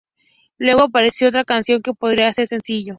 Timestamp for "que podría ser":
1.83-2.47